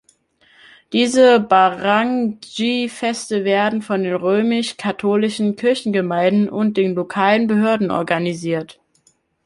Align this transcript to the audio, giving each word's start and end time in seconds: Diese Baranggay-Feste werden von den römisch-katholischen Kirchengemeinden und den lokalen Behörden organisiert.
Diese 0.93 1.39
Baranggay-Feste 1.39 3.45
werden 3.45 3.83
von 3.83 4.01
den 4.01 4.15
römisch-katholischen 4.15 5.55
Kirchengemeinden 5.55 6.49
und 6.49 6.75
den 6.75 6.95
lokalen 6.95 7.45
Behörden 7.45 7.91
organisiert. 7.91 8.79